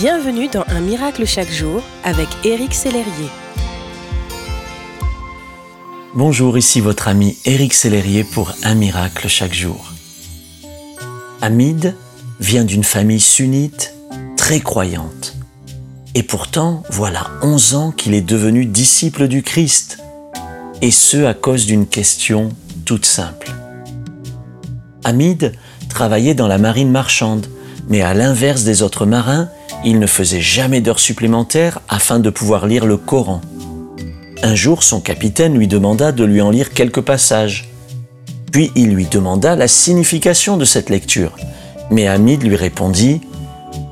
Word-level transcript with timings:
Bienvenue 0.00 0.48
dans 0.48 0.64
Un 0.68 0.80
miracle 0.80 1.26
chaque 1.26 1.50
jour 1.50 1.82
avec 2.04 2.26
Éric 2.42 2.72
Sellerier. 2.72 3.28
Bonjour, 6.14 6.56
ici 6.56 6.80
votre 6.80 7.06
ami 7.06 7.36
Éric 7.44 7.74
Sellerier 7.74 8.24
pour 8.24 8.54
Un 8.62 8.76
miracle 8.76 9.28
chaque 9.28 9.52
jour. 9.52 9.92
Hamid 11.42 11.94
vient 12.40 12.64
d'une 12.64 12.82
famille 12.82 13.20
sunnite 13.20 13.94
très 14.38 14.60
croyante. 14.60 15.36
Et 16.14 16.22
pourtant, 16.22 16.82
voilà 16.88 17.26
11 17.42 17.74
ans 17.74 17.90
qu'il 17.90 18.14
est 18.14 18.22
devenu 18.22 18.64
disciple 18.64 19.28
du 19.28 19.42
Christ. 19.42 19.98
Et 20.80 20.92
ce 20.92 21.26
à 21.26 21.34
cause 21.34 21.66
d'une 21.66 21.86
question 21.86 22.48
toute 22.86 23.04
simple. 23.04 23.52
Hamid 25.04 25.52
travaillait 25.90 26.32
dans 26.32 26.48
la 26.48 26.56
marine 26.56 26.90
marchande, 26.90 27.48
mais 27.90 28.00
à 28.00 28.14
l'inverse 28.14 28.64
des 28.64 28.80
autres 28.80 29.04
marins, 29.04 29.50
il 29.84 29.98
ne 29.98 30.06
faisait 30.06 30.40
jamais 30.40 30.80
d'heures 30.80 31.00
supplémentaires 31.00 31.80
afin 31.88 32.18
de 32.18 32.30
pouvoir 32.30 32.66
lire 32.66 32.86
le 32.86 32.96
Coran. 32.96 33.40
Un 34.42 34.54
jour, 34.54 34.82
son 34.82 35.00
capitaine 35.00 35.56
lui 35.56 35.68
demanda 35.68 36.12
de 36.12 36.24
lui 36.24 36.40
en 36.40 36.50
lire 36.50 36.72
quelques 36.72 37.00
passages. 37.00 37.70
Puis 38.52 38.70
il 38.74 38.94
lui 38.94 39.06
demanda 39.06 39.56
la 39.56 39.68
signification 39.68 40.56
de 40.56 40.64
cette 40.64 40.90
lecture. 40.90 41.36
Mais 41.90 42.06
Hamid 42.06 42.42
lui 42.42 42.56
répondit 42.56 43.20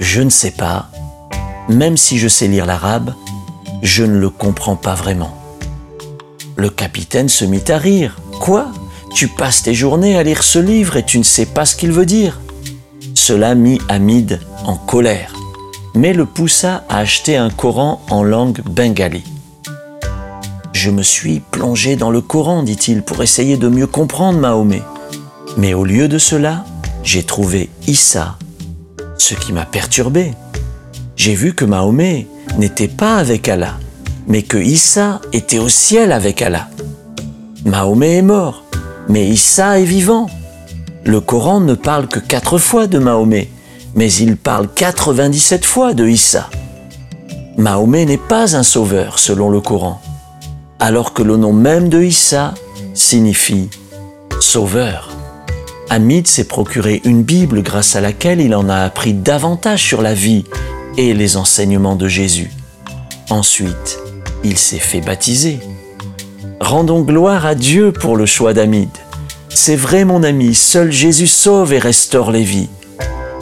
Je 0.00 0.22
ne 0.22 0.30
sais 0.30 0.52
pas. 0.52 0.90
Même 1.68 1.96
si 1.96 2.18
je 2.18 2.28
sais 2.28 2.48
lire 2.48 2.66
l'arabe, 2.66 3.14
je 3.82 4.04
ne 4.04 4.18
le 4.18 4.30
comprends 4.30 4.76
pas 4.76 4.94
vraiment. 4.94 5.36
Le 6.56 6.70
capitaine 6.70 7.28
se 7.28 7.44
mit 7.44 7.64
à 7.68 7.78
rire. 7.78 8.16
Quoi? 8.40 8.68
Tu 9.14 9.28
passes 9.28 9.62
tes 9.62 9.74
journées 9.74 10.16
à 10.16 10.22
lire 10.22 10.42
ce 10.42 10.58
livre 10.58 10.96
et 10.96 11.04
tu 11.04 11.18
ne 11.18 11.24
sais 11.24 11.46
pas 11.46 11.64
ce 11.64 11.76
qu'il 11.76 11.92
veut 11.92 12.06
dire 12.06 12.40
Cela 13.14 13.54
mit 13.54 13.80
Hamid 13.88 14.40
en 14.64 14.76
colère 14.76 15.33
mais 15.94 16.12
le 16.12 16.26
poussa 16.26 16.84
à 16.88 16.98
acheter 16.98 17.36
un 17.36 17.50
Coran 17.50 18.02
en 18.10 18.22
langue 18.24 18.60
bengali. 18.62 19.22
Je 20.72 20.90
me 20.90 21.02
suis 21.02 21.40
plongé 21.40 21.96
dans 21.96 22.10
le 22.10 22.20
Coran, 22.20 22.62
dit-il, 22.62 23.02
pour 23.02 23.22
essayer 23.22 23.56
de 23.56 23.68
mieux 23.68 23.86
comprendre 23.86 24.38
Mahomet. 24.38 24.82
Mais 25.56 25.72
au 25.72 25.84
lieu 25.84 26.08
de 26.08 26.18
cela, 26.18 26.64
j'ai 27.04 27.22
trouvé 27.22 27.70
Issa, 27.86 28.36
ce 29.16 29.34
qui 29.34 29.52
m'a 29.52 29.64
perturbé. 29.64 30.32
J'ai 31.16 31.34
vu 31.34 31.54
que 31.54 31.64
Mahomet 31.64 32.26
n'était 32.58 32.88
pas 32.88 33.16
avec 33.16 33.48
Allah, 33.48 33.78
mais 34.26 34.42
que 34.42 34.58
Issa 34.58 35.20
était 35.32 35.60
au 35.60 35.68
ciel 35.68 36.10
avec 36.10 36.42
Allah. 36.42 36.68
Mahomet 37.64 38.16
est 38.16 38.22
mort, 38.22 38.64
mais 39.08 39.28
Issa 39.28 39.78
est 39.78 39.84
vivant. 39.84 40.26
Le 41.04 41.20
Coran 41.20 41.60
ne 41.60 41.74
parle 41.74 42.08
que 42.08 42.18
quatre 42.18 42.58
fois 42.58 42.88
de 42.88 42.98
Mahomet, 42.98 43.48
mais 43.94 44.12
il 44.12 44.36
parle 44.36 44.68
97 44.74 45.64
fois 45.64 45.94
de 45.94 46.06
Issa. 46.06 46.50
Mahomet 47.56 48.04
n'est 48.04 48.16
pas 48.16 48.56
un 48.56 48.62
sauveur 48.62 49.18
selon 49.18 49.50
le 49.50 49.60
Coran, 49.60 50.00
alors 50.80 51.12
que 51.14 51.22
le 51.22 51.36
nom 51.36 51.52
même 51.52 51.88
de 51.88 52.02
Issa 52.02 52.54
signifie 52.94 53.70
sauveur. 54.40 55.10
Hamid 55.90 56.26
s'est 56.26 56.44
procuré 56.44 57.00
une 57.04 57.22
Bible 57.22 57.62
grâce 57.62 57.94
à 57.94 58.00
laquelle 58.00 58.40
il 58.40 58.54
en 58.54 58.68
a 58.68 58.78
appris 58.78 59.12
davantage 59.12 59.82
sur 59.82 60.02
la 60.02 60.14
vie 60.14 60.44
et 60.96 61.14
les 61.14 61.36
enseignements 61.36 61.96
de 61.96 62.08
Jésus. 62.08 62.50
Ensuite, 63.30 63.98
il 64.42 64.58
s'est 64.58 64.78
fait 64.78 65.00
baptiser. 65.00 65.60
Rendons 66.60 67.02
gloire 67.02 67.46
à 67.46 67.54
Dieu 67.54 67.92
pour 67.92 68.16
le 68.16 68.26
choix 68.26 68.54
d'Hamid. 68.54 68.88
C'est 69.50 69.76
vrai 69.76 70.04
mon 70.04 70.22
ami, 70.22 70.54
seul 70.54 70.90
Jésus 70.90 71.26
sauve 71.26 71.72
et 71.72 71.78
restaure 71.78 72.32
les 72.32 72.42
vies. 72.42 72.70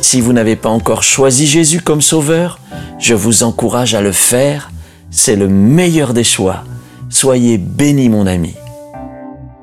Si 0.03 0.21
vous 0.21 0.33
n'avez 0.33 0.57
pas 0.57 0.69
encore 0.69 1.05
choisi 1.05 1.47
Jésus 1.47 1.81
comme 1.81 2.03
sauveur, 2.03 2.59
je 2.99 3.15
vous 3.15 3.45
encourage 3.45 3.95
à 3.95 4.03
le 4.03 4.11
faire. 4.11 4.73
C'est 5.13 5.37
le 5.37 5.49
meilleur 5.49 6.13
des 6.13 6.25
choix. 6.25 6.65
Soyez 7.09 7.57
béni 7.57 8.09
mon 8.09 8.27
ami. 8.27 8.55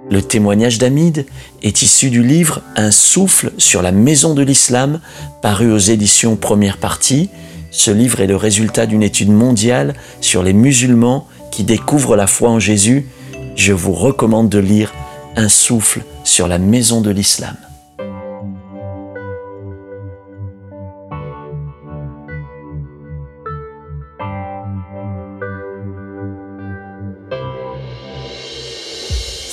Le 0.10 0.22
témoignage 0.22 0.78
d'Amid 0.78 1.26
est 1.62 1.82
issu 1.82 2.10
du 2.10 2.24
livre 2.24 2.62
Un 2.78 2.90
souffle 2.90 3.52
sur 3.58 3.82
la 3.82 3.92
maison 3.92 4.34
de 4.34 4.42
l'islam, 4.42 5.02
paru 5.42 5.72
aux 5.74 5.78
éditions 5.78 6.38
première 6.38 6.78
partie. 6.78 7.30
Ce 7.70 7.92
livre 7.92 8.22
est 8.22 8.28
le 8.28 8.38
résultat 8.38 8.86
d'une 8.86 9.04
étude 9.04 9.30
mondiale 9.30 9.94
sur 10.22 10.42
les 10.42 10.54
musulmans 10.54 11.28
qui 11.52 11.64
découvrent 11.64 12.16
la 12.16 12.28
foi 12.28 12.50
en 12.50 12.60
Jésus. 12.60 13.08
Je 13.56 13.74
vous 13.74 13.94
recommande 13.94 14.50
de 14.50 14.60
lire 14.60 14.94
Un 15.36 15.50
souffle 15.50 16.02
sur 16.24 16.48
la 16.48 16.60
maison 16.60 17.02
de 17.02 17.12
l'islam. 17.12 17.58